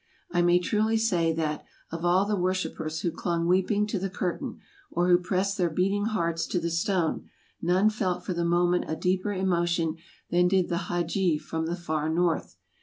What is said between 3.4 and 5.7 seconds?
weeping to the curtain, or who pressed their